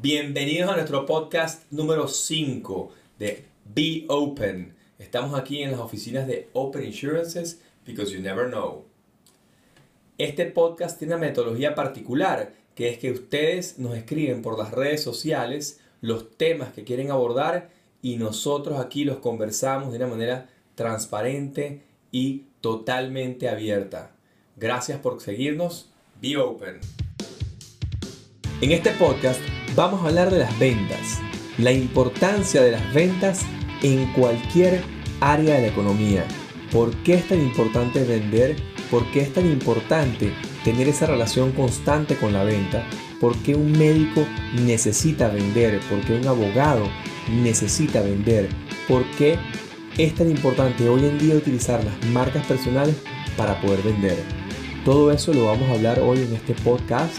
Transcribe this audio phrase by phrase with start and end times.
[0.00, 4.76] Bienvenidos a nuestro podcast número 5 de Be Open.
[4.96, 8.84] Estamos aquí en las oficinas de Open Insurances because you never know.
[10.16, 15.02] Este podcast tiene una metodología particular, que es que ustedes nos escriben por las redes
[15.02, 17.70] sociales los temas que quieren abordar
[18.00, 24.12] y nosotros aquí los conversamos de una manera transparente y totalmente abierta.
[24.56, 25.90] Gracias por seguirnos.
[26.22, 26.78] Be Open.
[28.60, 29.40] En este podcast
[29.74, 31.20] vamos a hablar de las ventas,
[31.58, 33.42] la importancia de las ventas
[33.82, 34.82] en cualquier
[35.20, 36.24] área de la economía.
[36.72, 38.56] ¿Por qué es tan importante vender?
[38.90, 40.32] ¿Por qué es tan importante
[40.64, 42.84] tener esa relación constante con la venta?
[43.20, 44.26] ¿Por qué un médico
[44.64, 45.80] necesita vender?
[45.88, 46.88] ¿Por qué un abogado
[47.42, 48.48] necesita vender?
[48.86, 49.38] ¿Por qué
[49.96, 52.96] es tan importante hoy en día utilizar las marcas personales
[53.36, 54.16] para poder vender?
[54.84, 57.16] Todo eso lo vamos a hablar hoy en este podcast.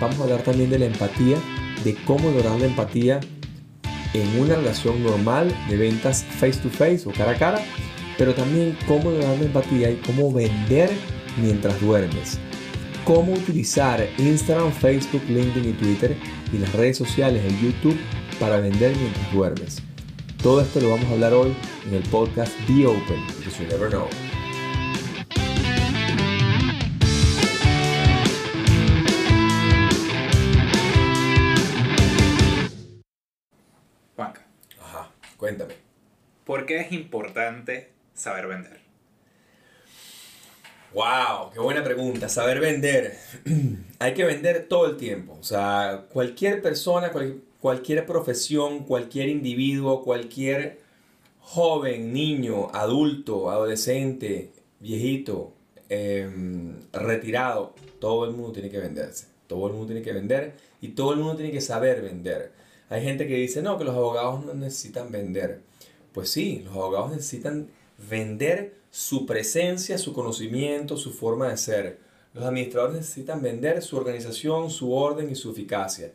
[0.00, 1.36] Vamos a hablar también de la empatía
[1.84, 3.20] de cómo lograr la empatía
[4.14, 7.64] en una relación normal de ventas face to face o cara a cara,
[8.16, 10.90] pero también cómo lograr la empatía y cómo vender
[11.40, 12.38] mientras duermes.
[13.04, 16.16] Cómo utilizar Instagram, Facebook, LinkedIn y Twitter
[16.52, 17.98] y las redes sociales en YouTube
[18.38, 19.82] para vender mientras duermes.
[20.42, 21.54] Todo esto lo vamos a hablar hoy
[21.88, 24.08] en el podcast Be Open, because you never know.
[36.48, 38.80] ¿Por qué es importante saber vender?
[40.94, 42.30] Wow, qué buena pregunta.
[42.30, 43.18] Saber vender.
[43.98, 45.36] Hay que vender todo el tiempo.
[45.38, 47.12] O sea, cualquier persona,
[47.60, 50.80] cualquier profesión, cualquier individuo, cualquier
[51.38, 55.52] joven, niño, adulto, adolescente, viejito,
[55.90, 59.26] em, retirado, todo el mundo tiene que venderse.
[59.48, 62.52] Todo el mundo tiene que vender y todo el mundo tiene que saber vender.
[62.88, 65.68] Hay gente que dice, no, que los abogados no necesitan vender.
[66.18, 67.68] Pues sí, los abogados necesitan
[68.10, 72.00] vender su presencia, su conocimiento, su forma de ser.
[72.34, 76.10] Los administradores necesitan vender su organización, su orden y su eficacia.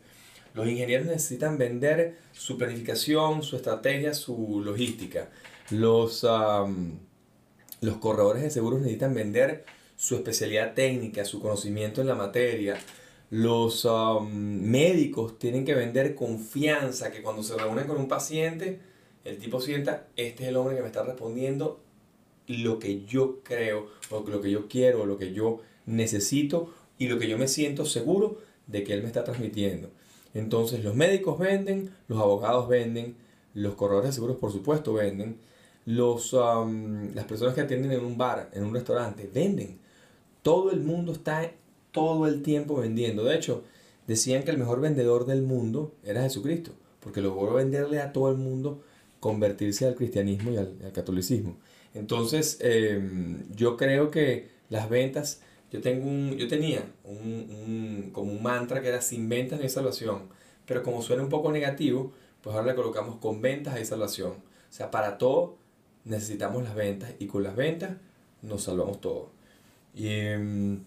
[0.52, 5.30] Los ingenieros necesitan vender su planificación, su estrategia, su logística.
[5.70, 6.22] Los,
[7.80, 9.64] los corredores de seguros necesitan vender
[9.96, 12.76] su especialidad técnica, su conocimiento en la materia,
[13.30, 13.88] los
[14.30, 18.92] médicos tienen que vender confianza, que cuando se reúnen con un paciente,
[19.24, 21.80] el tipo sienta, este es el hombre que me está respondiendo
[22.46, 27.08] lo que yo creo, o lo que yo quiero, o lo que yo necesito, y
[27.08, 29.90] lo que yo me siento seguro de que él me está transmitiendo.
[30.34, 33.16] Entonces los médicos venden, los abogados venden,
[33.54, 35.38] los corredores de seguros por supuesto venden,
[35.86, 39.78] los, um, las personas que atienden en un bar, en un restaurante, venden.
[40.42, 41.50] Todo el mundo está
[41.92, 43.24] todo el tiempo vendiendo.
[43.24, 43.62] De hecho,
[44.06, 48.36] decían que el mejor vendedor del mundo era Jesucristo, porque logró venderle a todo el
[48.36, 48.82] mundo
[49.24, 51.56] convertirse al cristianismo y al, catolicismo.
[51.94, 55.40] Entonces, em, yo creo que las ventas,
[55.72, 59.70] yo, tengo un, yo tenía un, como un mantra que era sin ventas no hay
[59.70, 60.24] salvación,
[60.66, 62.12] pero como suena un poco negativo,
[62.42, 64.32] pues ahora le colocamos con ventas hay salvación.
[64.32, 65.56] O sea, para todo
[66.04, 67.92] necesitamos las ventas y con las ventas
[68.42, 69.30] nos salvamos todo.
[69.94, 70.84] Y, em,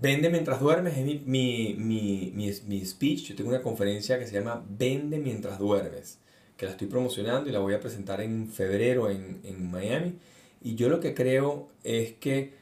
[0.00, 3.24] Vende mientras duermes es mi, mi, mi, mi, speech.
[3.24, 6.18] Yo tengo una conferencia que se llama Vende mientras duermes,
[6.56, 10.14] que la estoy promocionando y la voy a presentar en febrero en, en Miami.
[10.62, 12.52] Y yo lo que creo es que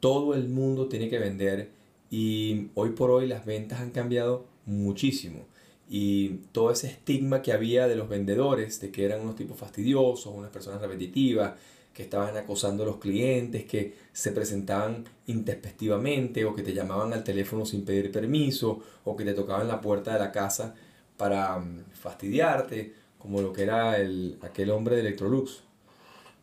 [0.00, 1.70] todo el mundo tiene que vender
[2.10, 5.44] y hoy por hoy las ventas han cambiado muchísimo.
[5.90, 10.32] Y todo ese estigma que había de los vendedores, de que eran unos tipos fastidiosos,
[10.34, 11.54] unas personas repetitivas,
[11.96, 17.24] que estaban acosando a los clientes, que se presentaban intempestivamente o que te llamaban al
[17.24, 20.74] teléfono sin pedir permiso o que te tocaban la puerta de la casa
[21.16, 25.62] para mm, fastidiarte, como lo que era el, aquel hombre de Electrolux.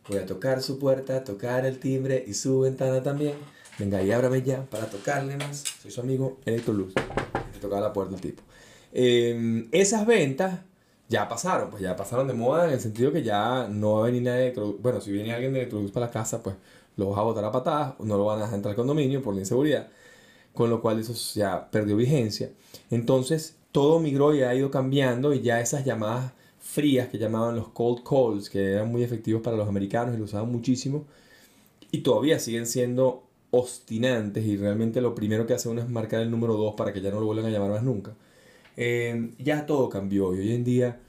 [0.08, 3.34] Voy a tocar su puerta, tocar el timbre y su ventana también.
[3.78, 5.62] Venga y ábrame ya para tocarle más.
[5.80, 6.94] Soy su amigo Electrolux.
[6.94, 8.42] Te tocaba la puerta el tipo.
[8.92, 10.58] Em, esas ventas
[11.14, 14.06] ya pasaron, pues ya pasaron de moda en el sentido que ya no va a
[14.06, 16.56] venir nadie de Bueno, si viene alguien de Electrolux para la casa, pues
[16.96, 19.32] lo vas a botar a patadas, no lo van a dejar entrar al condominio por
[19.34, 19.88] la inseguridad,
[20.52, 22.50] con lo cual eso ya perdió vigencia.
[22.90, 27.68] Entonces, todo migró y ha ido cambiando y ya esas llamadas frías que llamaban los
[27.68, 31.04] cold calls, que eran muy efectivos para los americanos y lo usaban muchísimo,
[31.92, 33.22] y todavía siguen siendo
[33.52, 37.00] obstinantes y realmente lo primero que hace uno es marcar el número 2 para que
[37.00, 38.14] ya no lo vuelvan a llamar más nunca.
[38.76, 41.00] Eh, ya todo cambió y hoy en día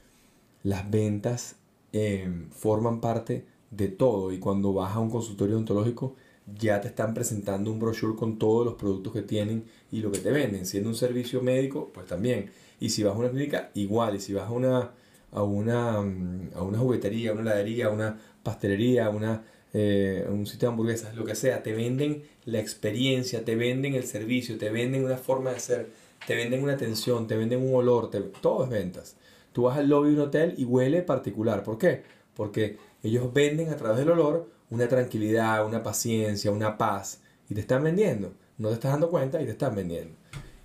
[0.66, 1.54] las ventas
[1.92, 6.16] eh, forman parte de todo y cuando vas a un consultorio odontológico
[6.58, 10.18] ya te están presentando un brochure con todos los productos que tienen y lo que
[10.18, 10.66] te venden.
[10.66, 12.50] Siendo un servicio médico, pues también.
[12.80, 14.16] Y si vas a una clínica, igual.
[14.16, 14.90] Y si vas a una,
[15.30, 20.46] a una, a una juguetería, a una heladería, a una pastelería, a una, eh, un
[20.46, 24.70] sitio de hamburguesas, lo que sea, te venden la experiencia, te venden el servicio, te
[24.70, 25.90] venden una forma de ser,
[26.26, 28.10] te venden una atención, te venden un olor,
[28.40, 29.16] todo es ventas.
[29.56, 31.62] Tú vas al lobby de un hotel y huele particular.
[31.62, 32.02] ¿Por qué?
[32.34, 37.22] Porque ellos venden a través del olor una tranquilidad, una paciencia, una paz.
[37.48, 38.34] Y te están vendiendo.
[38.58, 40.14] No te estás dando cuenta y te están vendiendo.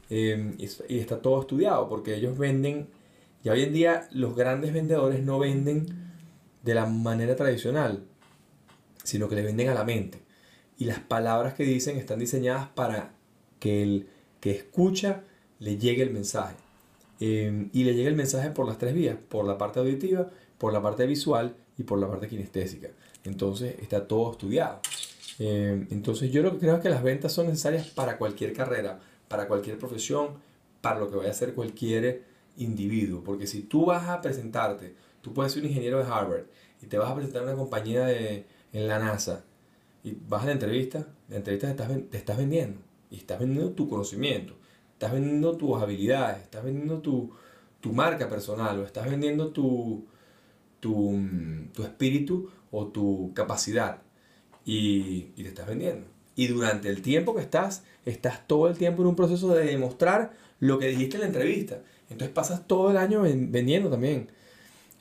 [0.10, 2.90] Em, y, está todo estudiado porque ellos venden,
[3.46, 5.86] ya hoy en día los grandes vendedores no venden
[6.62, 8.04] de la manera tradicional,
[9.06, 10.20] sino que le venden a la mente.
[10.78, 13.14] Y las palabras que dicen están diseñadas para
[13.58, 14.10] que el
[14.42, 15.24] que escucha
[15.60, 16.58] le llegue el mensaje.
[17.22, 20.74] Em, y le llegue el mensaje por las tres vías, por la parte auditiva, por
[20.74, 22.90] la parte visual y por la parte kinestésica.
[23.24, 24.80] Entonces está todo estudiado.
[25.38, 30.30] Em, entonces yo creo que las ventas son necesarias para cualquier carrera, para cualquier profesión,
[30.82, 32.24] para lo que vaya a hacer cualquier
[32.58, 33.24] individuo.
[33.24, 36.46] Porque si tú vas a presentarte, tú puedes ser un ingeniero de Harvard
[36.82, 39.44] y te vas a presentar a una compañía de, en la NASA
[40.04, 42.80] y vas a la entrevista, la entrevista te estás, te estás vendiendo
[43.12, 44.56] y estás vendiendo tu conocimiento,
[45.02, 47.32] estás vendiendo tus habilidades, estás vendiendo tu,
[47.80, 50.06] tu marca personal o estás vendiendo tu,
[50.80, 51.20] tu,
[51.74, 54.04] tu espíritu o tu capacidad
[54.64, 56.06] y, y, te estás vendiendo.
[56.36, 60.34] Y durante el tiempo que estás, estás todo el tiempo en un proceso de demostrar
[60.60, 61.80] lo que dijiste en la entrevista.
[62.12, 64.30] Entonces pasas todo el año vendiendo también.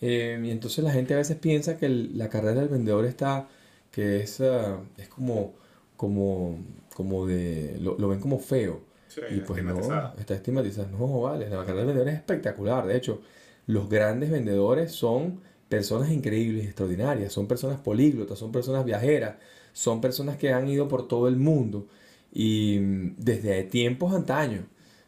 [0.00, 3.48] Eh, y entonces la gente a veces piensa que la carrera del vendedor está,
[3.92, 5.52] que es, ah, es como,
[5.98, 6.58] como,
[6.94, 8.88] como de, lo, lo ven como feo.
[9.30, 10.88] Y pues no, está estigmatizado.
[10.88, 12.86] No, vale, la carrera del vendedor es espectacular.
[12.86, 13.22] De hecho,
[13.66, 19.36] los grandes vendedores son personas increíbles, extraordinarias, son personas políglotas, son personas viajeras,
[19.72, 21.88] son personas que han ido por todo el mundo
[22.32, 24.64] y mm, desde tiempos antaños.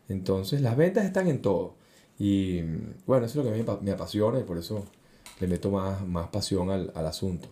[0.08, 1.76] Entonces las ventas están en todo.
[2.19, 4.87] Y mm, bueno, eso es lo que a mí me apasiona y por eso
[5.40, 7.48] le meto más, más pasión al, al asunto.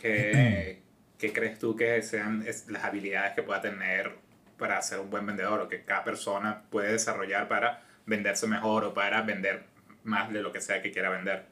[0.00, 0.80] ¿Qué,
[1.18, 4.12] ¿Qué, crees tú que sean las habilidades que pueda tener
[4.58, 8.94] para ser un buen vendedor o que cada persona puede desarrollar para venderse mejor o
[8.94, 9.64] para vender
[10.04, 11.46] más de lo que sea que quiera vender.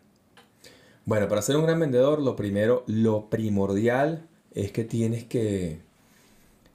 [1.05, 5.81] Bueno, para ser un gran vendedor, lo primero, lo primordial es que tienes que,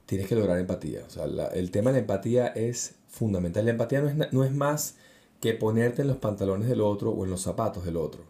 [0.06, 1.02] tienes que lograr empatía.
[1.06, 3.64] O sea, el tema de la empatía es fundamental.
[3.64, 4.96] La empatía no es, no es más
[5.40, 8.24] que ponerte en los pantalones del otro o en los zapatos del otro.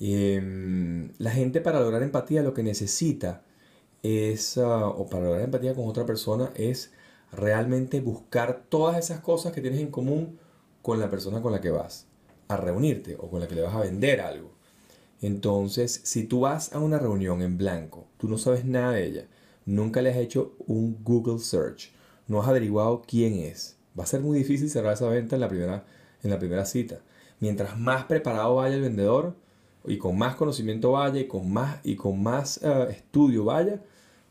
[0.00, 3.42] Em, la gente para lograr empatía lo que necesita
[4.02, 6.92] es, ah, o para lograr empatía con otra persona, es
[7.32, 10.38] realmente buscar todas esas cosas que tienes en común
[10.82, 12.06] con la persona con la que vas
[12.48, 14.52] a reunirte o con la que le vas a vender algo.
[15.22, 19.26] Entonces, si tú vas a una reunión en blanco, tú no sabes nada de ella,
[19.66, 21.92] nunca le has hecho un Google search,
[22.26, 25.48] no has averiguado quién es, va a ser muy difícil cerrar esa venta en la
[25.48, 25.84] primera,
[26.22, 27.00] en la primera cita.
[27.38, 29.34] Mientras más preparado vaya el vendedor
[29.84, 33.80] y con más conocimiento vaya y con más, y con más eh, estudio vaya,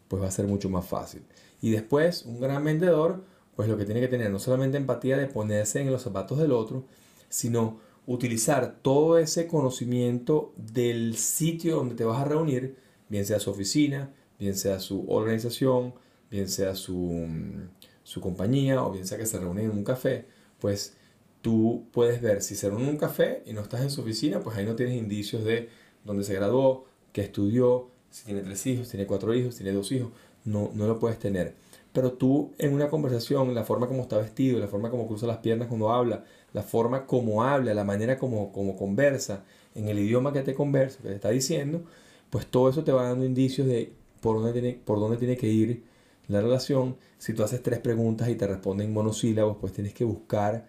[0.08, 1.24] pues va a ser mucho más fácil.
[1.62, 3.24] Y después, un gran vendedor,
[3.56, 6.52] pues lo que tiene que tener no solamente empatía de ponerse en los zapatos del
[6.52, 6.86] otro,
[7.28, 12.78] sino utilizar todo ese conocimiento del sitio donde te vas a reunir,
[13.08, 15.94] bien sea su oficina, bien sea su organización,
[16.32, 17.70] bien sea su, mm,
[18.04, 20.26] su compañía o bien sea que se reúnen en un café,
[20.60, 20.96] pues
[21.42, 24.40] tú puedes ver si se reúnen en un café y no estás en su oficina,
[24.40, 25.70] pues ahí no tienes indicios de
[26.04, 30.12] dónde se graduó, qué estudió, si tiene tres hijos, tiene cuatro hijos, tiene dos hijos,
[30.46, 31.56] no, no lo puedes tener.
[31.94, 35.38] Pero tú en una conversación, la forma como está vestido, la forma como cruza las
[35.38, 39.44] piernas cuando habla, la forma como habla, la manera como, como conversa,
[39.76, 41.84] en el idioma que te conversa, que te está diciendo,
[42.30, 45.48] pues todo eso te va dando indicios de por dónde tiene, por dónde tiene que
[45.48, 45.84] ir
[46.28, 46.98] la relación.
[47.18, 50.68] Si tú haces tres preguntas y te responden monosílabos, pues tienes que buscar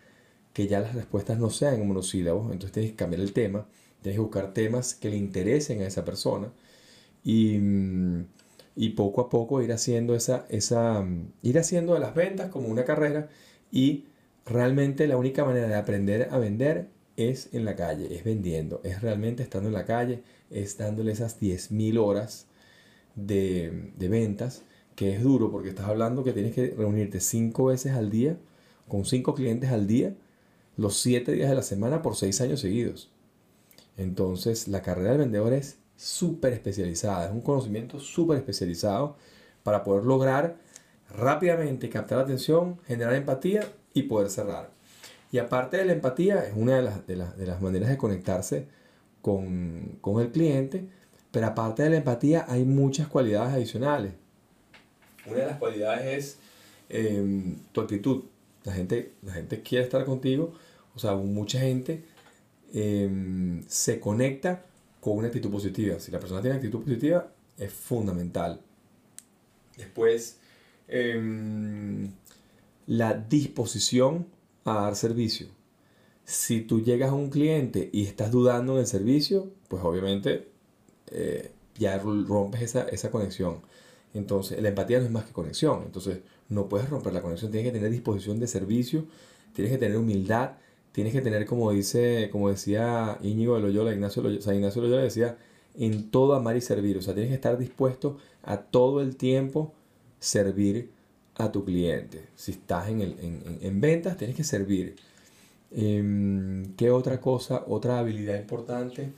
[0.52, 3.66] que ya las respuestas no sean monosílabos, entonces tienes que cambiar el tema,
[4.02, 6.52] tienes que buscar temas que le interesen a esa persona
[7.24, 7.58] y,
[8.80, 11.04] y poco a poco ir haciendo esa, esa,
[11.42, 13.28] ir haciendo de las ventas como una carrera
[13.70, 14.06] y
[14.46, 19.02] realmente la única manera de aprender a vender es en la calle, es vendiendo, es
[19.02, 22.46] realmente estando en la calle, es dándole esas 10.000 horas
[23.16, 24.62] de, ventas,
[24.96, 28.38] que es duro porque estás hablando que tienes que reunirte 5 veces al día,
[28.88, 30.14] con 5 clientes al día,
[30.78, 33.12] los 7 días de la semana por 6 años seguidos.
[33.98, 39.16] Entonces la carrera del vendedor es súper especializada, es un conocimiento súper especializado
[39.62, 40.56] para poder lograr
[41.14, 44.70] rápidamente captar la atención, generar empatía y poder cerrar.
[45.30, 48.66] Y aparte de la empatía, es una de las, de las, maneras de conectarse
[49.20, 50.86] con, el cliente,
[51.30, 54.12] Pero aparte de la empatía hay muchas cualidades adicionales.
[55.26, 56.38] Una de las cualidades es
[56.88, 58.24] em, tu actitud.
[58.64, 60.54] La gente, la gente quiere estar contigo.
[60.94, 62.04] O sea, mucha gente
[62.72, 64.64] em, se conecta
[65.00, 65.98] con una actitud positiva.
[65.98, 68.60] Si la persona tiene actitud positiva, es fundamental.
[69.76, 70.38] Después,
[70.88, 72.10] em,
[72.86, 74.26] la disposición
[74.64, 75.48] a dar servicio.
[76.24, 80.48] Si tú llegas a un cliente y estás dudando en el servicio, pues obviamente
[81.10, 83.62] eh, ya rompes esa, esa conexión.
[84.14, 85.82] Entonces, la empatía no es más que conexión.
[85.84, 87.50] Entonces, no puedes romper la conexión.
[87.50, 89.06] Tienes que tener disposición de servicio,
[89.54, 90.52] tienes que tener humildad,
[90.92, 94.82] tienes que tener, como dice, como decía Íñigo de Loyola, Ignacio Loyola, o sea, Ignacio
[94.82, 95.38] Loyola decía,
[95.74, 96.98] en todo amar y servir.
[96.98, 99.72] O sea, tienes que estar dispuesto a todo el tiempo
[100.18, 100.90] servir
[101.36, 102.28] a tu cliente.
[102.34, 104.96] Si estás en, el, en, en ventas, tienes que servir.
[105.70, 109.12] Em, ¿Qué otra cosa, otra habilidad importante?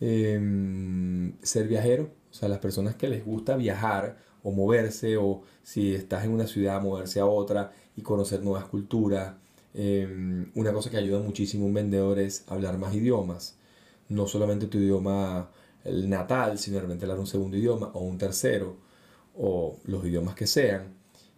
[0.00, 2.10] Em, ser viajero.
[2.30, 6.46] O sea, las personas que les gusta viajar o moverse, o si estás en una
[6.46, 9.34] ciudad, moverse a otra y conocer nuevas culturas.
[9.74, 13.56] Em, una cosa que ayuda muchísimo a un vendedor es hablar más idiomas.
[14.08, 15.50] No solamente tu idioma
[15.84, 18.76] natal, sino realmente hablar un segundo idioma o un tercero,
[19.36, 20.94] o los idiomas que sean.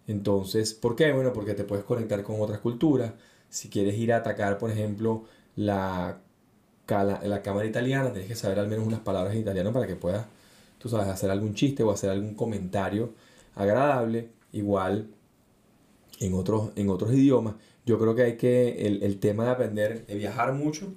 [0.07, 1.11] Entonces, ¿por qué?
[1.13, 3.13] Bueno, porque te puedes conectar con otras culturas.
[3.49, 5.25] Si quieres ir a atacar, por ejemplo,
[5.55, 6.19] la,
[6.87, 10.25] la cámara italiana, tienes que saber al menos unas palabras en italiano para que puedas,
[10.79, 13.13] tú sabes, hacer algún chiste o hacer algún comentario
[13.55, 14.29] agradable.
[14.51, 15.09] Igual
[16.19, 17.55] en otros, en otros idiomas.
[17.85, 20.93] Yo creo que hay que, el, el tema de aprender, de viajar mucho,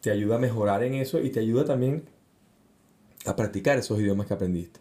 [0.00, 2.04] te ayuda a mejorar en eso y te ayuda también
[3.24, 4.80] a practicar esos idiomas que aprendiste.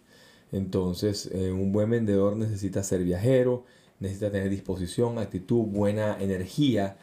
[0.51, 3.65] Entonces, eh, un buen vendedor necesita ser viajero,
[3.99, 6.97] necesita tener disposición, actitud, buena energía,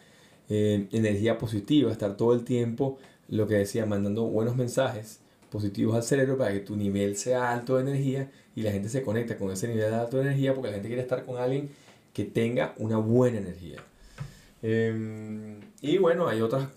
[0.49, 2.99] eh, energía positiva, estar todo el tiempo,
[3.29, 7.77] lo que decía, mandando buenos mensajes positivos al cerebro para que tu nivel sea alto
[7.77, 10.69] de energía y la gente se conecta con ese nivel de alto de energía porque
[10.69, 11.71] la gente quiere estar con alguien
[12.13, 13.79] que tenga una buena energía.
[14.67, 16.69] Em, y bueno, hay otras,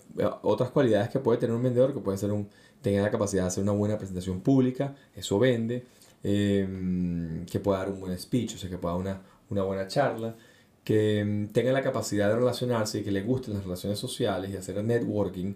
[0.42, 2.46] otras cualidades que puede tener un vendedor, que puede ser un,
[2.82, 5.86] tenga la capacidad de hacer una buena presentación pública, eso vende,
[6.22, 9.86] em, que pueda dar un buen speech, o sea, que pueda dar una, una buena
[9.88, 10.36] charla,
[10.84, 14.56] que em, tenga la capacidad de relacionarse y que le gusten las relaciones sociales y
[14.56, 15.54] hacer networking,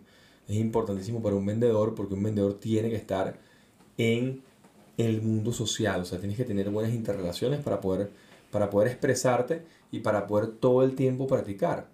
[0.49, 3.39] es importantísimo para un vendedor porque un vendedor tiene que estar
[3.99, 4.43] en
[4.97, 8.11] el mundo social, o sea, tienes que tener buenas interrelaciones para poder,
[8.51, 11.92] para poder expresarte y para poder todo el tiempo practicar.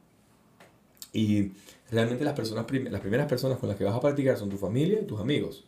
[1.12, 1.52] Y
[1.90, 5.00] realmente las, personas las primeras personas con las que vas a practicar son tu familia
[5.00, 5.64] y tus amigos.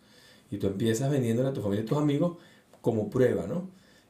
[0.50, 2.36] Y tú empiezas vendiéndole a tu familia y tus amigos
[2.80, 3.68] como prueba, ¿no?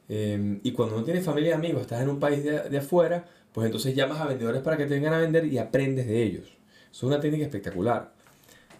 [0.09, 3.25] Em, y cuando no tienes familia y amigos, estás en un país de, de, afuera,
[3.53, 6.47] pues entonces llamas a vendedores para que te vengan a vender y aprendes de ellos.
[6.91, 8.13] Eso es una técnica espectacular.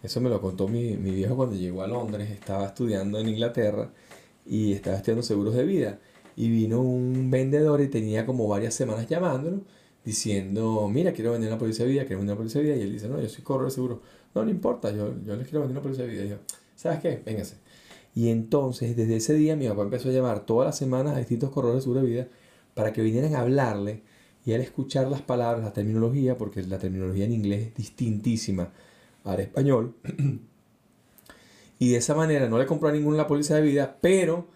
[0.03, 3.91] Eso me lo contó mi, mi viejo cuando llegó a Londres, estaba estudiando en Inglaterra
[4.45, 5.99] y estaba estudiando seguros de vida.
[6.35, 9.61] Y vino un vendedor y tenía como varias semanas llamándolo
[10.03, 12.77] diciendo, mira, quiero vender una policía de vida, quiero vender una policía de vida.
[12.77, 14.01] Y él dice, no, yo soy corredor seguro.
[14.33, 16.25] No, no importa, yo, yo les quiero vender una policía de vida.
[16.25, 16.37] Y yo,
[16.75, 17.21] ¿sabes qué?
[17.25, 17.57] Véngase.
[18.13, 21.49] Y entonces, desde ese día, mi papá empezó a llamar todas las semanas a distintos
[21.49, 22.27] corredores de seguro de vida
[22.73, 24.03] para que vinieran a hablarle
[24.45, 28.71] y al escuchar las palabras, la terminología, porque la terminología en inglés es distintísima
[29.23, 29.95] al español.
[31.79, 34.47] y de esa manera no le compró a ninguno la policía de vida, pero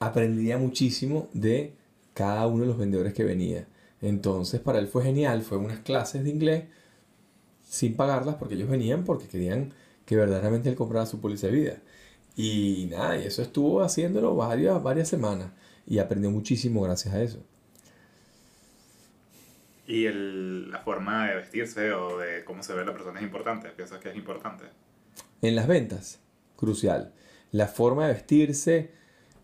[0.00, 1.74] aprendía muchísimo de
[2.14, 3.68] cada uno de los vendedores que venía.
[4.02, 6.64] Entonces para él fue genial, fue unas clases de inglés
[7.62, 9.72] sin pagarlas porque ellos venían porque querían
[10.04, 11.76] que verdaderamente él comprara su póliza de vida.
[12.36, 15.52] Y nada, y eso estuvo haciéndolo varias, varias semanas
[15.86, 17.42] y aprendió muchísimo gracias a eso.
[19.86, 23.68] ¿Y el, la forma de vestirse o de cómo se ve la persona es importante?
[23.70, 24.64] ¿Piensas que es importante?
[25.42, 26.20] En las ventas,
[26.56, 27.12] crucial.
[27.50, 28.92] La forma de vestirse,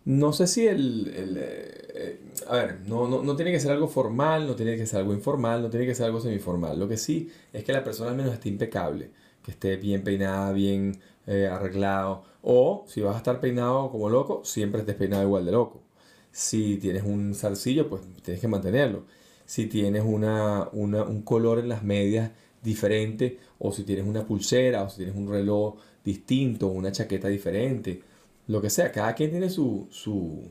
[0.08, 1.12] no sé si el...
[1.14, 4.86] el eh, a ver, no, no, no, tiene que ser algo formal, no tiene que
[4.86, 6.78] ser algo informal, no tiene que ser algo semiformal.
[6.78, 9.10] Lo que sí es que la persona al menos esté impecable,
[9.42, 12.24] que esté bien peinada, bien eh, arreglado.
[12.40, 15.82] O si vas a estar peinado como loco, siempre estés peinado igual de loco.
[16.32, 19.04] Si tienes un zarcillo, pues tienes que mantenerlo.
[19.44, 22.30] Si tienes una, una, un color en las medias
[22.62, 28.07] diferente, o si tienes una pulsera, o si tienes un reloj distinto, una chaqueta diferente
[28.48, 30.50] lo que sea, cada quien tiene su, su,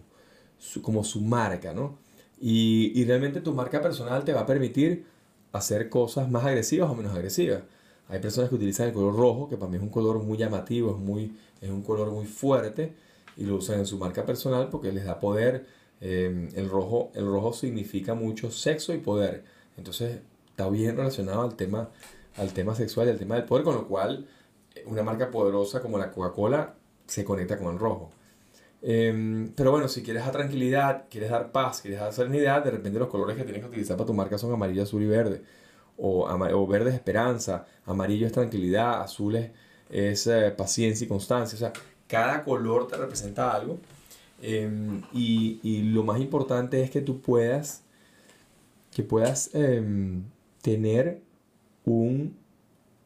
[0.82, 1.98] como su marca, ¿no?
[2.40, 5.06] Y, y, realmente tu marca personal te va a permitir
[5.52, 7.64] hacer cosas más agresivas o menos agresivas.
[8.10, 10.92] Hay personas que utilizan el color rojo, que para mí es un color muy llamativo,
[10.92, 12.94] es, muy, es un color muy fuerte,
[13.36, 15.66] y lo usan en su marca personal porque les da poder.
[16.00, 19.44] Eh, el, rojo, el rojo significa mucho sexo y poder.
[19.78, 21.90] Entonces está bien relacionado al tema,
[22.36, 24.28] al tema sexual y al tema del poder, con lo cual
[24.86, 26.76] una marca poderosa como la Coca-Cola
[27.08, 28.12] se conecta con el rojo.
[28.82, 33.00] Em, pero bueno, si quieres dar tranquilidad, quieres dar paz, quieres dar serenidad, de repente
[33.00, 35.42] los colores que tienes que utilizar para tu marca son amarillo, azul y verde.
[35.98, 39.36] O, o verde es esperanza, amarillo es tranquilidad, azul
[39.90, 41.56] es, eh, paciencia y constancia.
[41.56, 41.74] O sea,
[42.08, 43.80] cada color te representa algo.
[44.42, 47.82] Em, y, y, lo más importante es que tú puedas,
[48.92, 50.24] que puedas em,
[50.62, 51.22] tener
[51.86, 52.38] un,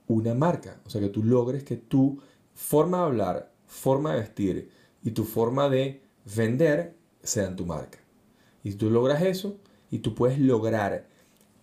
[0.07, 0.77] una marca.
[0.85, 2.19] O sea, que tú logres que tu
[2.53, 4.69] forma de hablar, forma de vestir,
[5.01, 6.01] y tu forma de
[6.35, 7.99] vender sea en tu marca.
[8.63, 9.57] Y tú logras eso
[9.89, 11.07] y tú puedes lograr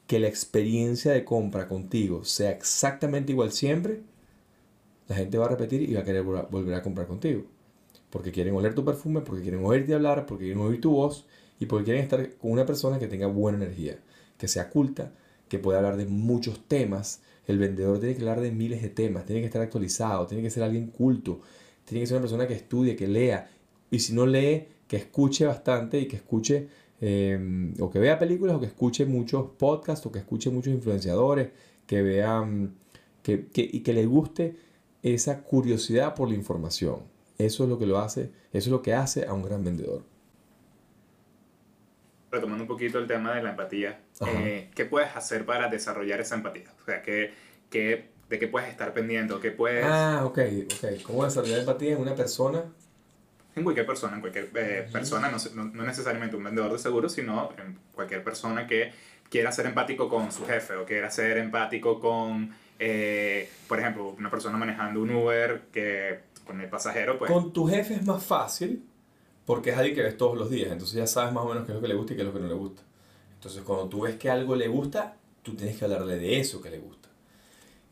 [0.07, 4.01] que la experiencia de compra contigo sea exactamente igual siempre,
[5.07, 7.45] la gente va a repetir y va a querer volver a comprar contigo.
[8.11, 11.27] Porque quieren oler tu perfume, porque quieren oírte hablar, porque quieren oír tu voz
[11.61, 13.99] y porque quieren estar con una persona que tenga buena energía,
[14.39, 15.13] que sea culta,
[15.49, 17.21] que pueda hablar de muchos temas.
[17.47, 20.51] El vendedor tiene que hablar de miles de temas, tiene que estar actualizado, tiene que
[20.51, 21.43] ser alguien culto,
[21.89, 23.51] tiene que ser una persona que estudie, que lea.
[23.91, 26.69] Y si no lee, que escuche bastante y que escuche
[27.01, 31.51] em, o que vea películas o que escuche muchos podcasts o que escuche muchos influenciadores,
[31.87, 32.47] que vea
[33.23, 34.57] que, y que le guste
[35.03, 37.01] esa curiosidad por la información.
[37.39, 40.03] Eso es lo que lo hace, eso es lo que hace a un gran vendedor.
[42.31, 46.35] Retomando un poquito el tema de la empatía, eh, ¿qué puedes hacer para desarrollar esa
[46.35, 46.75] empatía?
[46.83, 47.31] O sea, ¿qué,
[47.71, 49.85] qué de qué puedes estar pendiente, qué puedes...
[49.87, 51.03] Ah, ok, ok.
[51.03, 52.65] ¿Cómo desarrollar empatía en una persona?
[53.57, 57.51] En cualquier persona, en cualquier eh, persona, no, no, necesariamente un vendedor de seguros, sino
[57.59, 58.93] en cualquier persona que
[59.31, 64.31] quiera ser empático con su jefe o quiera ser empático con, eh, por ejemplo, una
[64.31, 67.31] persona manejando un Uber que con el pasajero, pues...
[67.31, 68.85] Con tu jefe es más fácil
[69.45, 71.73] porque es alguien que ves todos los días, entonces ya sabes más o menos qué
[71.73, 72.83] es lo que le gusta y qué es lo que no le gusta.
[73.35, 76.71] Entonces cuando tú ves que algo le gusta, tú tienes que hablarle de eso que
[76.71, 76.98] le gusta.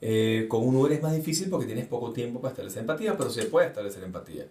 [0.00, 3.30] Eh, con un Uber es más difícil porque tienes poco tiempo para establecer empatía, pero
[3.30, 4.46] se puede establecer empatía.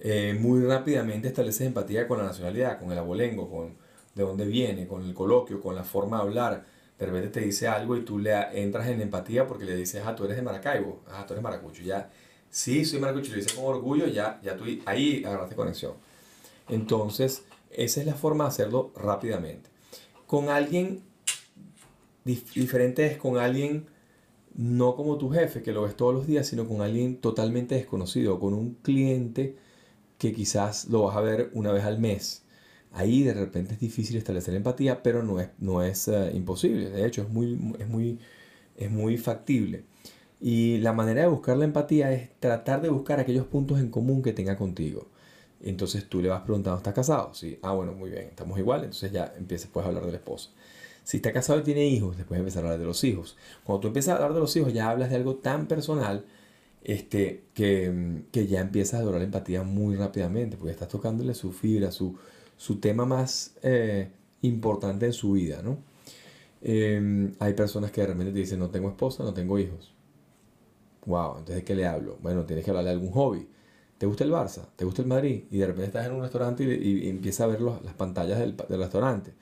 [0.00, 3.76] Eh, muy rápidamente estableces empatía con la nacionalidad, con el abolengo, con
[4.14, 6.64] de dónde viene, con el coloquio, con la forma de hablar.
[6.98, 10.14] De repente te dice algo y tú le entras en empatía porque le dices, ah,
[10.14, 11.82] tú eres de Maracaibo, ah, tú eres maracucho.
[11.82, 12.10] Ya,
[12.50, 15.94] sí, soy maracucho, lo dices con orgullo, ya, ya tú ahí agarraste conexión.
[16.68, 19.68] Entonces, esa es la forma de hacerlo rápidamente.
[20.26, 21.02] Con alguien
[22.24, 23.86] diferente es con alguien
[24.54, 28.38] no como tu jefe, que lo ves todos los días, sino con alguien totalmente desconocido,
[28.40, 29.56] con un cliente
[30.18, 32.44] que quizás lo vas a ver una vez al mes.
[32.92, 36.90] Ahí de repente es difícil establecer empatía, pero no es, no es eh, imposible.
[36.90, 38.20] De hecho, es muy, es, muy,
[38.76, 39.84] es muy factible.
[40.40, 44.22] Y la manera de buscar la empatía es tratar de buscar aquellos puntos en común
[44.22, 45.08] que tenga contigo.
[45.62, 47.34] Entonces tú le vas preguntando, ¿estás casado?
[47.34, 47.58] Sí.
[47.62, 48.84] Ah, bueno, muy bien, estamos igual.
[48.84, 50.50] Entonces ya empiezas, puedes hablar de la esposa.
[51.04, 53.36] Si está casado y tiene hijos, después empezar a hablar de los hijos.
[53.62, 56.24] Cuando tú empiezas a hablar de los hijos, ya hablas de algo tan personal
[56.82, 61.90] este, que, que ya empiezas a la empatía muy rápidamente, porque estás tocándole su fibra,
[61.92, 62.16] su,
[62.56, 64.10] su tema más eh,
[64.42, 65.78] importante en su vida, ¿no?
[66.62, 69.94] Em, hay personas que de repente te dicen, no tengo esposa, no tengo hijos.
[71.06, 72.18] Wow, entonces ¿de qué le hablo?
[72.22, 73.46] Bueno, tienes que hablarle de algún hobby.
[73.98, 74.68] ¿Te gusta el Barça?
[74.76, 75.44] ¿Te gusta el Madrid?
[75.50, 78.56] Y de repente estás en un restaurante y, y, empiezas a ver las pantallas del,
[78.56, 79.32] del restaurante.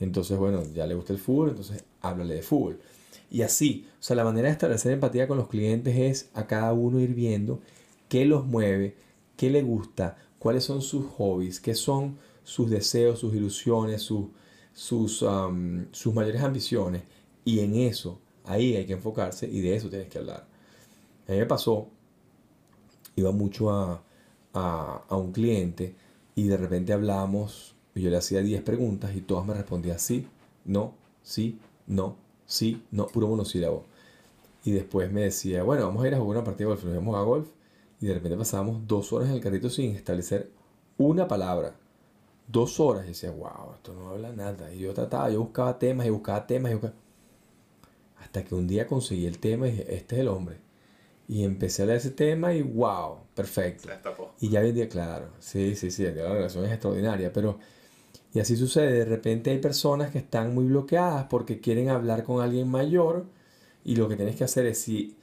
[0.00, 2.80] Entonces, bueno, ya le gusta el fútbol, entonces háblale de fútbol.
[3.30, 6.72] Y así, o sea, la manera de establecer empatía con los clientes es a cada
[6.72, 7.60] uno ir viendo
[8.08, 8.96] qué los mueve,
[9.36, 14.28] qué le gusta, cuáles son sus hobbies, qué son sus deseos, sus ilusiones, sus,
[14.72, 15.24] sus,
[15.92, 17.02] sus mayores ambiciones.
[17.44, 20.46] Y en eso, ahí hay que enfocarse y de eso tienes que hablar.
[21.26, 21.88] A mí me pasó,
[23.16, 24.02] iba mucho a,
[24.54, 25.94] a, a un cliente
[26.34, 30.26] y de repente hablamos y yo le hacía 10 preguntas y todas me respondían sí,
[30.64, 33.84] no, sí, no, sí, no, puro monosílabo.
[34.64, 36.84] Y después me decía, bueno, vamos a ir a jugar una partida de golf.
[36.84, 37.48] Nos íbamos a golf
[38.00, 40.50] y de repente pasábamos dos horas en el carrito sin establecer
[40.96, 41.74] una palabra.
[42.46, 43.04] Dos horas.
[43.04, 44.72] Y decía, wow, esto no habla nada.
[44.72, 46.94] Y yo trataba, yo buscaba temas y buscaba temas y buscaba...
[48.18, 50.58] Hasta que un día conseguí el tema y dije, este es el hombre.
[51.28, 53.88] Y empecé a leer ese tema y wow, perfecto.
[54.40, 57.58] Y ya vendía, claro, sí, sí, sí, la relación es extraordinaria, pero
[58.34, 62.42] y así sucede, de repente hay personas que están muy bloqueadas porque quieren hablar con
[62.42, 63.24] alguien mayor
[63.84, 65.16] y lo que tienes que hacer es si,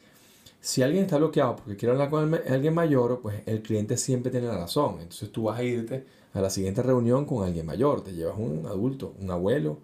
[0.59, 4.47] si alguien está bloqueado porque quiere hablar con alguien mayor, pues el cliente siempre tiene
[4.47, 4.95] la razón.
[5.01, 8.65] Entonces tú vas a irte a la siguiente reunión con alguien mayor, te llevas un
[8.65, 9.77] adulto, un abuelo,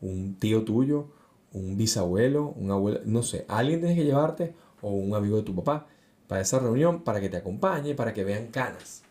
[0.00, 1.06] un tío tuyo,
[1.52, 5.54] un bisabuelo, un abuelo, no sé, alguien tienes que llevarte o un amigo de tu
[5.54, 5.86] papá
[6.26, 9.02] para esa reunión, para que te acompañe, para que vean canas.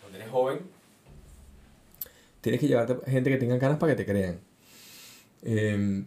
[0.00, 0.77] Cuando eres joven,
[2.40, 4.40] Tienes que llevarte gente que tenga ganas para que te crean.
[5.42, 6.06] Em,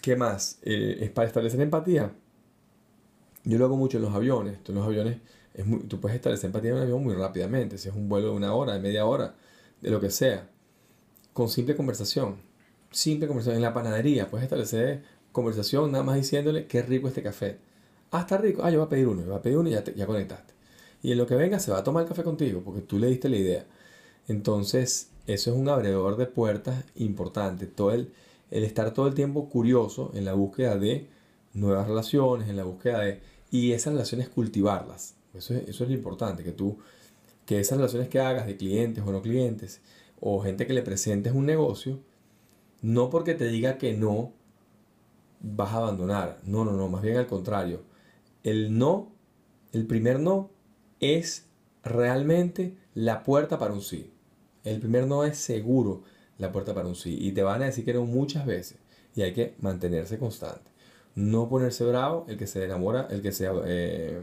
[0.00, 0.58] ¿Qué más?
[0.62, 2.12] Eh, es para establecer empatía.
[3.44, 4.58] Yo lo hago mucho en los aviones.
[4.66, 5.18] en los aviones
[5.54, 8.28] Es muy, tú puedes establecer empatía en un avión muy rápidamente, si es un vuelo
[8.28, 9.34] de una hora, de media hora,
[9.80, 10.50] de lo que sea,
[11.32, 12.36] con simple conversación.
[12.90, 17.58] Simple conversación en la panadería, puedes establecer conversación nada más diciéndole qué rico este café.
[18.10, 18.62] Ah, está rico.
[18.64, 20.54] Ah, yo voy a pedir uno, yo voy a pedir uno y ya, ya conectaste.
[21.02, 23.08] Y en lo que venga se va a tomar el café contigo porque tú le
[23.08, 23.66] diste la idea.
[24.28, 27.66] Entonces, eso es un abredor de puertas importante.
[27.66, 28.12] Todo el,
[28.50, 31.08] el estar todo el tiempo curioso en la búsqueda de
[31.54, 33.20] nuevas relaciones, en la búsqueda de...
[33.50, 35.14] Y esas relaciones cultivarlas.
[35.34, 36.78] Eso es, eso es lo importante, que tú,
[37.44, 39.80] que esas relaciones que hagas de clientes o no clientes,
[40.20, 42.00] o gente que le presentes un negocio,
[42.82, 44.32] no porque te diga que no,
[45.40, 46.40] vas a abandonar.
[46.44, 47.82] No, no, no, más bien al contrario.
[48.42, 49.12] El no,
[49.72, 50.50] el primer no,
[51.00, 51.46] es
[51.82, 54.12] realmente la puerta para un sí.
[54.66, 56.02] El primer no es seguro
[56.38, 57.16] la puerta para un sí.
[57.20, 58.78] Y te van a decir que no muchas veces.
[59.14, 60.70] Y hay que mantenerse constante.
[61.14, 64.22] No ponerse bravo, el que se enamora, el que se, eh,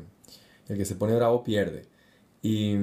[0.67, 1.85] el que se pone bravo pierde.
[2.41, 2.75] Y,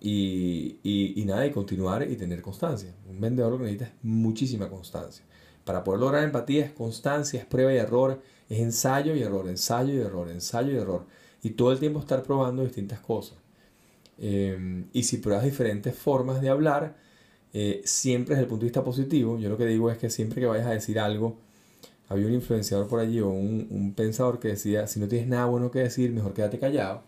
[0.00, 2.94] y, y, nada, y continuar y tener constancia.
[3.08, 5.24] Un vendedor lo que necesita es muchísima constancia.
[5.64, 9.94] Para poder lograr empatía es constancia, es prueba y error, es ensayo y error, ensayo
[9.94, 11.06] y error, ensayo y error.
[11.42, 13.43] Y todo el tiempo estar probando distintas cosas.
[14.18, 16.96] Em, y si pruebas diferentes formas de hablar,
[17.52, 20.40] eh, siempre desde el punto de vista positivo, yo lo que digo es que siempre
[20.40, 21.36] que vayas a decir algo,
[22.08, 25.46] había un influenciador por allí o un, un pensador que decía, si no tienes nada
[25.46, 27.02] bueno que decir, mejor quédate callado.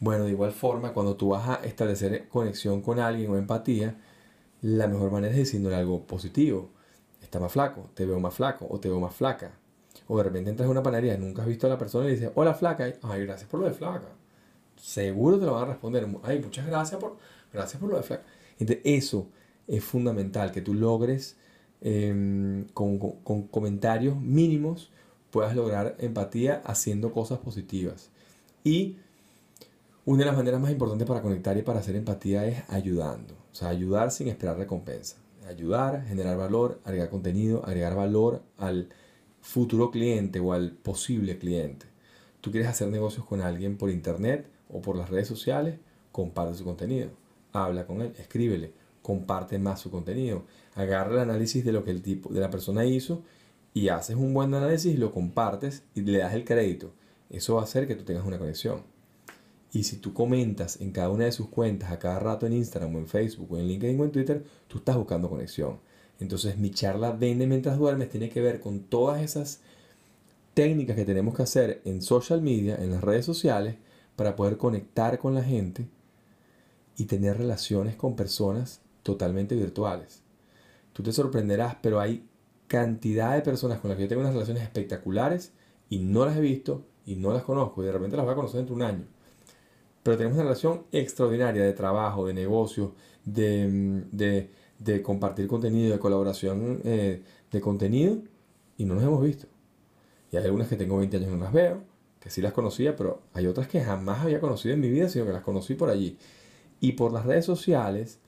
[0.00, 3.96] Bueno, de igual forma, cuando tú vas a establecer conexión con alguien o empatía,
[4.62, 6.70] la mejor manera es diciéndole algo positivo.
[7.22, 9.52] Está más flaco, te veo más flaco o te veo más flaca.
[10.08, 12.30] O de repente entras a una panadería, nunca has visto a la persona y dices,
[12.34, 14.19] hola flaca, ay, gracias por lo de flaca
[14.80, 16.06] seguro te lo van a responder.
[16.22, 17.16] Ay, muchas gracias por,
[17.52, 18.22] gracias por lo de.
[18.58, 19.28] Entonces, eso
[19.66, 21.36] es fundamental, que tú logres
[21.80, 24.90] em, con, con, comentarios mínimos
[25.30, 28.10] puedas lograr empatía haciendo cosas positivas.
[28.64, 28.96] Y
[30.04, 33.34] una de las maneras más importantes para conectar y para hacer empatía es ayudando.
[33.52, 35.16] O sea, ayudar sin esperar recompensa.
[35.46, 38.88] Ayudar, generar valor, agregar contenido, agregar valor al
[39.40, 41.86] futuro cliente o al posible cliente.
[42.40, 45.78] Tú quieres hacer negocios con alguien por internet, o por las redes sociales,
[46.12, 47.10] comparte su contenido.
[47.52, 50.44] Habla con él, escríbele, comparte más su contenido.
[50.74, 53.22] Agarra el análisis de lo que el tipo de la persona hizo
[53.74, 56.92] y haces un buen análisis, lo compartes y le das el crédito.
[57.28, 58.82] Eso va a hacer que tú tengas una conexión.
[59.72, 62.94] Y si tú comentas en cada una de sus cuentas, a cada rato en Instagram
[62.96, 65.78] o en Facebook o en LinkedIn o en Twitter, tú estás buscando conexión.
[66.18, 69.60] Entonces mi charla Vende mientras duermes tiene que ver con todas esas
[70.54, 73.76] técnicas que tenemos que hacer en social media, en las redes sociales,
[74.20, 75.88] para poder conectar con la gente
[76.98, 80.20] y tener relaciones con personas totalmente virtuales.
[80.92, 82.28] Tú te sorprenderás, pero hay
[82.66, 85.54] cantidad de personas con las que yo tengo unas relaciones espectaculares
[85.88, 88.36] y no las he visto y no las conozco y de repente las voy a
[88.36, 89.04] conocer dentro de un año.
[90.02, 92.92] Pero tenemos una relación extraordinaria de trabajo, de negocio,
[93.24, 98.18] de, de, compartir contenido, de colaboración eh, de contenido
[98.76, 99.46] y no nos hemos visto.
[100.30, 101.89] Y hay algunas que tengo 20 años y no las veo,
[102.20, 105.24] que sí las conocía, pero hay otras que jamás había conocido en mi vida, sino
[105.24, 106.18] que las conocí por allí.
[106.80, 108.18] Y por las redes sociales,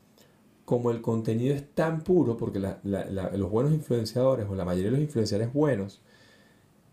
[0.64, 5.00] como el contenido es tan puro, porque los buenos influenciadores o la mayoría de los
[5.00, 6.00] influenciadores buenos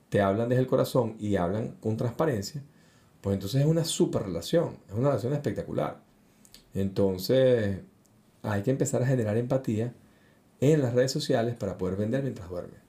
[0.10, 2.64] te hablan desde el corazón y hablan con transparencia,
[3.22, 6.02] pues entonces es una super relación, es una relación espectacular.
[6.74, 7.80] Entonces
[8.42, 9.94] hay que empezar a generar empatía
[10.60, 12.89] en las redes sociales para poder vender mientras duermes.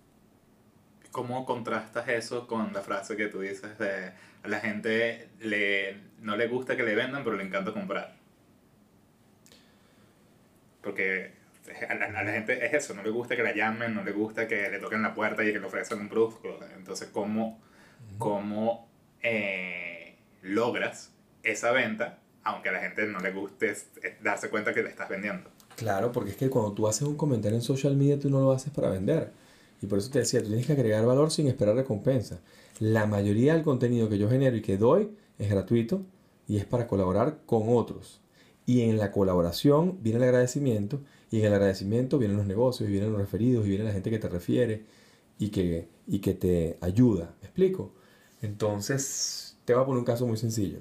[1.13, 6.37] ¿Cómo contrastas eso con la frase que tú dices de a la gente le, no
[6.37, 8.17] le gusta que le vendan, pero le encanta comprar?
[10.83, 11.33] Porque
[11.89, 14.71] a la, gente es eso, no le gusta que la llamen, no le gusta que
[14.71, 16.59] le toquen la puerta y que le ofrezcan un producto.
[16.77, 17.61] Entonces, ¿cómo,
[18.19, 18.89] cómo
[19.23, 23.77] eh, logras esa venta aunque a la gente no le guste
[24.23, 25.51] darse cuenta que le estás vendiendo?
[25.77, 28.53] Claro, porque es que cuando tú haces un comentario en social media, tú no lo
[28.53, 29.33] haces para vender
[29.83, 32.41] y por eso te decía, tú tienes que agregar valor sin esperar recompensa.
[32.79, 36.03] La mayoría del contenido que yo genero y que doy es gratuito
[36.47, 38.21] y es para colaborar con otros.
[38.67, 42.93] Y en la colaboración viene el agradecimiento y en el agradecimiento vienen los negocios y
[42.93, 44.85] vienen los referidos y viene la gente que te refiere
[45.39, 47.35] y que, y que te ayuda.
[47.41, 47.93] ¿Me explico?
[48.43, 50.79] Entonces, te voy a poner un caso muy sencillo.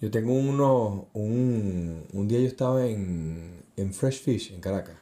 [0.00, 4.96] Yo tengo uno, un, un día yo estaba en, en Fresh Fish, en Caracas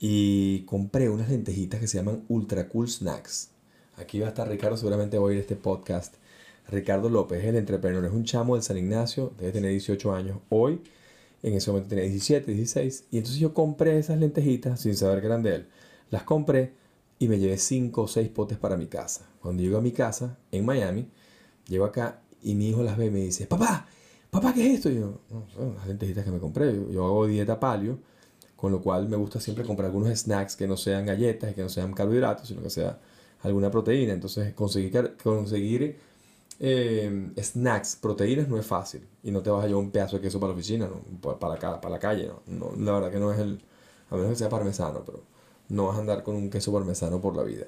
[0.00, 3.50] y compré unas lentejitas que se llaman Ultra Cool Snacks.
[3.96, 6.14] Aquí va a estar Ricardo, seguramente voy a a este podcast.
[6.68, 10.80] Ricardo López, el entrepreneur, es un chamo del San Ignacio, debe tener 18 años hoy.
[11.42, 13.06] En ese momento tenía 17, 16.
[13.10, 15.66] Y entonces yo compré esas lentejitas sin saber que eran de él.
[16.10, 16.74] Las compré
[17.18, 19.28] y me llevé 5 o 6 potes para mi casa.
[19.40, 21.08] Cuando llego a mi casa en Miami,
[21.66, 23.86] llego acá y mi hijo las ve y me dice, papá,
[24.30, 24.90] papá, ¿qué es esto?
[24.90, 25.20] Y yo,
[25.54, 26.72] son las lentejitas que me compré.
[26.92, 27.98] Yo hago dieta palio,
[28.58, 31.70] con lo cual me gusta siempre comprar algunos snacks que no sean galletas que no
[31.70, 33.00] sean carbohidratos, sino que sea
[33.42, 34.14] alguna proteína.
[34.14, 35.98] Entonces, conseguir, conseguir
[36.60, 39.06] eh, snacks, proteínas, no es fácil.
[39.22, 41.02] Y no te vas a llevar un pedazo de queso para la oficina, ¿no?
[41.20, 42.28] Pa- para, la, para la calle.
[42.28, 42.42] ¿no?
[42.46, 43.60] No, la verdad que no es el.
[44.10, 45.22] A menos que sea parmesano, pero
[45.68, 47.66] no vas a andar con un queso parmesano por la vida.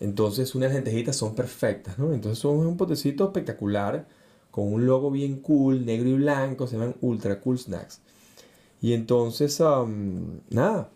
[0.00, 2.12] Entonces, unas lentejitas son perfectas, ¿no?
[2.12, 4.06] Entonces, son un potecito espectacular
[4.50, 8.00] con un logo bien cool, negro y blanco, se llaman Ultra Cool Snacks.
[8.80, 9.60] Y entonces,
[10.50, 10.90] nada,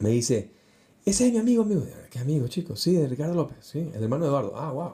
[0.00, 0.50] me dice,
[1.04, 1.82] ese es mi amigo, amigo.
[2.10, 2.80] ¿Qué amigo, chicos?
[2.80, 4.52] Sí, de Ricardo López, sí, el hermano de Eduardo.
[4.56, 4.92] Ah, wow.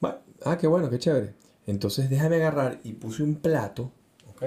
[0.00, 1.34] Bueno, ah, qué bueno, qué chévere.
[1.66, 3.90] Entonces déjame agarrar y puse un plato,
[4.30, 4.44] ¿ok?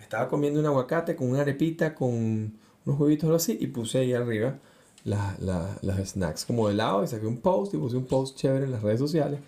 [0.00, 3.98] Estaba comiendo un aguacate con una arepita, con unos huevitos o algo así, y puse
[3.98, 4.58] ahí arriba
[5.04, 8.64] las, las, snacks como de lado, y saqué un post y puse un post chévere
[8.64, 9.40] en las redes sociales.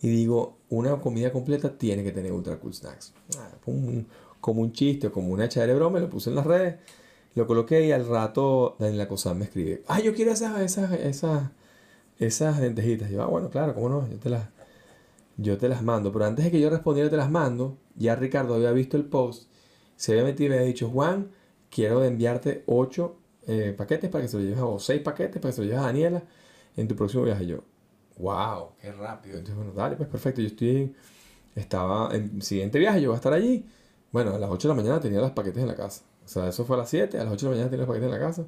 [0.00, 3.12] Y digo, una comida completa tiene que tener ultra cool snacks.
[3.36, 3.50] Ah,
[4.48, 6.76] como un chiste o como una chévere broma, lo puse en las redes,
[7.34, 11.50] lo coloqué y al rato Daniela Cosán me escribe, ah, yo quiero esas, esas, esas,
[12.18, 13.10] esas lentejitas.
[13.10, 14.48] Y yo, ah, bueno, claro, cómo no, yo te las,
[15.36, 16.10] yo te las mando.
[16.12, 19.50] Pero antes de que yo respondiera te las mando, ya Ricardo había visto el post,
[19.96, 21.30] se había metido y me había dicho, Juan,
[21.70, 23.16] quiero enviarte 8
[23.76, 25.80] paquetes para que se lo lleves a, o 6 paquetes para que se lo lleves
[25.82, 26.22] a Daniela
[26.74, 27.46] en tu próximo viaje.
[27.46, 27.64] Yo,
[28.16, 29.36] wow, qué rápido.
[29.36, 30.40] Entonces, bueno, dale, pues perfecto.
[30.40, 30.94] Yo estoy,
[31.54, 33.66] estaba en el siguiente viaje, yo voy a estar allí.
[34.12, 36.02] Bueno, a las 8 de la mañana tenía los paquetes en la casa.
[36.24, 37.88] O sea, eso fue a las 7, a las 8 de la mañana tenía los
[37.88, 38.44] paquetes en la casa.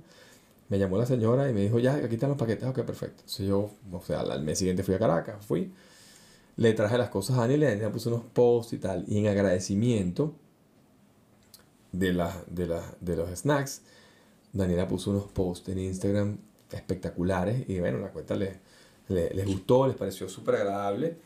[0.69, 2.69] Me llamó la señora y me dijo, ya, aquí están los paquetes.
[2.69, 3.23] Ok, perfecto.
[3.23, 5.73] Entonces yo, o sea, al mes siguiente fui a Caracas, fui.
[6.57, 9.05] Le traje las cosas a Daniela, Daniela puso unos posts y tal.
[9.09, 10.35] Y en agradecimiento
[11.93, 13.83] de, la, de, la, de los snacks,
[14.53, 16.39] Daniela puso unos posts en Instagram
[16.71, 17.69] espectaculares.
[17.69, 18.57] Y bueno, la cuenta les,
[19.09, 21.17] les, les gustó, les pareció súper agradable.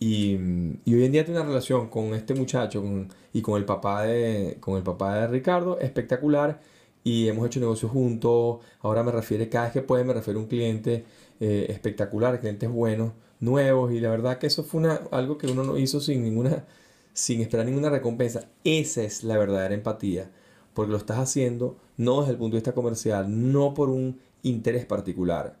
[0.00, 0.36] Y,
[0.84, 4.02] y hoy en día tiene una relación con este muchacho con- y con el papá
[4.04, 6.60] de, con el papá de Ricardo espectacular.
[7.04, 8.58] Y hemos hecho negocios juntos.
[8.80, 11.04] Ahora me refiere, cada vez que puede, me refiere a un cliente
[11.40, 13.92] eh, espectacular, clientes buenos, nuevos.
[13.92, 16.64] Y la verdad que eso fue una, algo que uno no hizo sin ninguna,
[17.12, 18.48] sin esperar ninguna recompensa.
[18.64, 20.30] Esa es la verdadera empatía.
[20.74, 24.84] Porque lo estás haciendo no desde el punto de vista comercial, no por un interés
[24.86, 25.56] particular.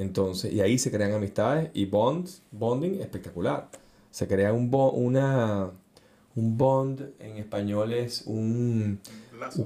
[0.00, 3.68] Entonces, y ahí se crean amistades y bonds, bonding espectacular.
[4.10, 5.70] Se crea un, bo- una,
[6.34, 8.98] un bond, en español es un,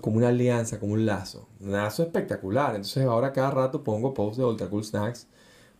[0.00, 1.48] como una alianza, como un lazo.
[1.60, 2.74] Un lazo espectacular.
[2.74, 5.28] Entonces ahora cada rato pongo posts de Ultra Cool Snacks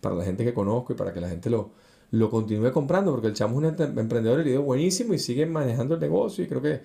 [0.00, 1.70] para la gente que conozco y para que la gente lo,
[2.12, 5.94] lo continúe comprando, porque el chamo es un empre- emprendedor herido buenísimo y sigue manejando
[5.96, 6.80] el negocio y creo que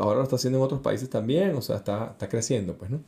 [0.00, 3.00] ahora lo está haciendo en otros países también, o sea, está, está creciendo, pues, ¿no?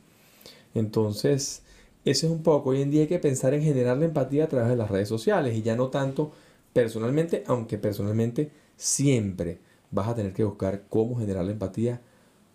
[0.73, 1.63] Entonces,
[2.05, 2.69] eso es un poco.
[2.69, 5.09] Hoy en día hay que pensar en generar la empatía a través de las redes
[5.09, 6.31] sociales y ya no tanto
[6.71, 9.59] personalmente, aunque personalmente siempre
[9.91, 12.01] vas a tener que buscar cómo generar la empatía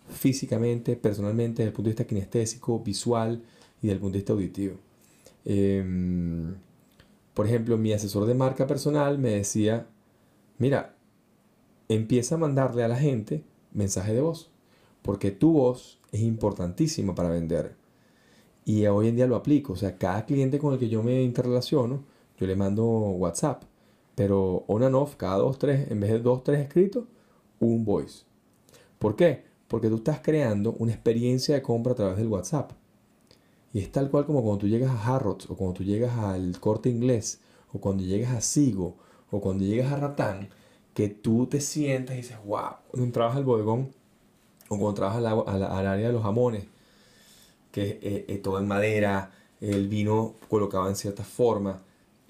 [0.09, 3.43] físicamente, personalmente, desde el punto de vista kinestésico, visual
[3.81, 4.75] y desde el punto de vista auditivo.
[5.45, 6.55] Em,
[7.33, 9.87] por ejemplo, mi asesor de marca personal me decía,
[10.59, 10.95] mira,
[11.89, 14.51] empieza a mandarle a la gente mensaje de voz,
[15.01, 17.80] porque tu voz es importantísima para vender.
[18.65, 21.23] Y hoy en día lo aplico, o sea, cada cliente con el que yo me
[21.23, 22.03] interrelaciono,
[22.37, 23.63] yo le mando WhatsApp,
[24.15, 27.05] pero on and off, cada dos, tres, en vez de dos, tres escritos,
[27.59, 28.23] un voice.
[28.99, 29.45] ¿Por qué?
[29.67, 32.71] Porque tú estás creando una experiencia de compra a través del WhatsApp.
[33.73, 36.59] Y es tal cual como cuando tú llegas a Harrods, o cuando tú llegas al
[36.59, 37.39] corte inglés,
[37.73, 38.97] o cuando llegas a Sigo,
[39.31, 40.49] o cuando llegas a Ratán,
[40.93, 43.91] que tú te sientas y dices, wow, cuando entrabas al bodegón,
[44.65, 46.65] o cuando entrabas al, al área de los jamones,
[47.71, 51.83] que es eh, todo en madera, el vino colocado en cierta forma,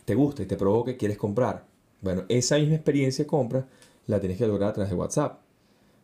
[0.06, 1.66] te gusta y te provoca y quieres comprar.
[2.02, 3.68] Bueno, esa misma experiencia de compra
[4.08, 5.40] la tienes que lograr a través de WhatsApp.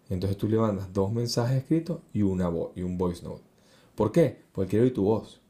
[0.10, 3.44] Entonces tú le mandas dos mensajes escritos y, una vo- y un voice note.
[3.96, 4.38] ¿Por qué?
[4.54, 5.42] Porque quiero oír tu voz.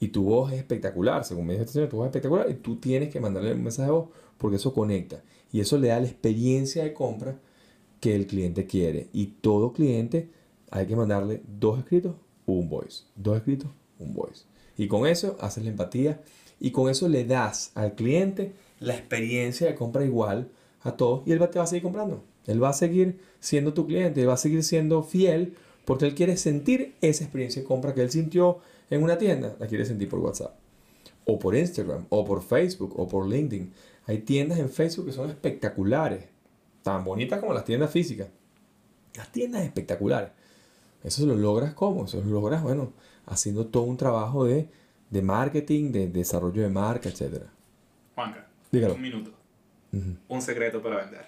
[0.00, 2.54] Y tu voz es espectacular, según me dice esta señora, tu voz es espectacular y
[2.54, 5.22] tú tienes que mandarle un mensaje de voz porque eso conecta.
[5.52, 7.38] Y eso le da la experiencia de compra
[8.00, 9.08] que el cliente quiere.
[9.12, 10.30] Y todo cliente
[10.70, 13.04] hay que mandarle dos escritos, un voice.
[13.16, 14.44] Dos escritos, un voice.
[14.76, 16.22] Y con eso haces la empatía
[16.60, 20.48] y con eso le das al cliente la experiencia de compra igual
[20.80, 22.24] a todos y él te va a seguir comprando.
[22.46, 26.14] Él va a seguir siendo tu cliente, él va a seguir siendo fiel porque él
[26.14, 28.58] quiere sentir esa experiencia de compra que él sintió
[28.90, 30.62] en una tienda, la quiere sentir por WhatsApp
[31.24, 33.72] o por Instagram, o por Facebook, o por LinkedIn.
[34.06, 36.24] Hay tiendas en Facebook que son espectaculares,
[36.82, 38.28] tan bonitas como las tiendas físicas.
[39.14, 40.30] Las tiendas espectaculares.
[41.04, 42.04] Eso lo logras cómo?
[42.04, 42.92] Eso lo logras, bueno,
[43.26, 44.68] haciendo todo un trabajo de,
[45.10, 47.42] de marketing, de desarrollo de marca, etc.
[48.14, 48.94] Juanca, Dígalo.
[48.94, 49.30] un minuto.
[50.28, 51.26] Un secreto para vender.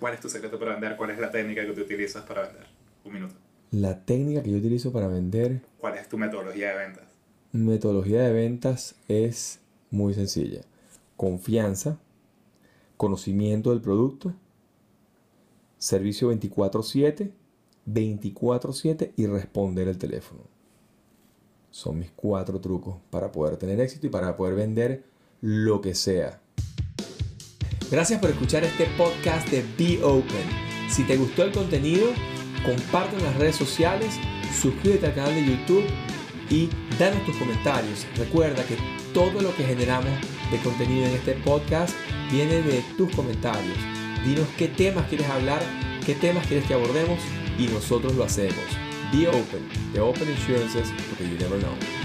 [0.00, 0.96] ¿Cuál es tu secreto para vender?
[0.96, 2.66] ¿Cuál es la técnica que tú utilizas para vender?
[3.04, 3.34] Un minuto.
[3.70, 7.04] La técnica que yo utilizo para vender, ¿Cuál es tu metodología de ventas?
[7.52, 10.62] metodología de ventas es muy sencilla.
[11.16, 11.98] Confianza,
[12.96, 14.32] conocimiento del producto,
[15.78, 17.30] servicio 24/7,
[17.86, 20.42] 24/7 y responder el teléfono.
[21.70, 25.04] Son mis cuatro trucos para poder tener éxito y para poder vender
[25.40, 26.40] lo que sea.
[27.90, 30.64] Gracias por escuchar este podcast de Be Open.
[30.88, 32.06] Si te gustó el contenido,
[32.64, 34.14] comparte en las redes sociales,
[34.58, 35.84] suscríbete al canal de YouTube
[36.50, 36.68] y
[36.98, 38.06] danos tus comentarios.
[38.16, 38.76] Recuerda que
[39.12, 40.10] todo lo que generamos
[40.50, 41.94] de contenido en este podcast
[42.30, 43.76] viene de tus comentarios.
[44.24, 45.62] Dinos qué temas quieres hablar,
[46.06, 47.18] qué temas quieres que abordemos
[47.58, 48.54] y nosotros lo hacemos.
[49.12, 52.03] Be open, the open insurances, porque you never know.